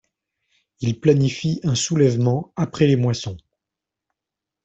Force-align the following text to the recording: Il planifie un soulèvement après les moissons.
Il 0.79 0.99
planifie 0.99 1.59
un 1.63 1.75
soulèvement 1.75 2.53
après 2.55 2.87
les 2.87 2.95
moissons. 2.95 3.37